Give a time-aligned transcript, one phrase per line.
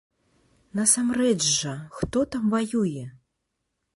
[0.79, 3.05] Насамрэч жа, хто там ваюе?